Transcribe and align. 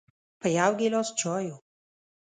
په 0.39 0.47
یو 0.57 0.71
ګیلاس 0.79 1.09
چایو 1.19 1.57